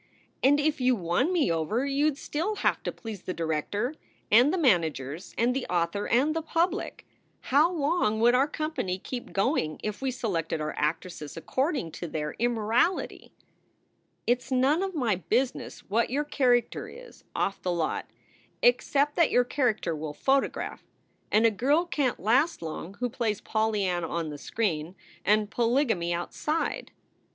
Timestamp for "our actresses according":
10.59-11.91